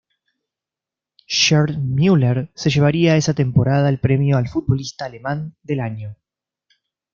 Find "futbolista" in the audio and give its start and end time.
4.49-5.05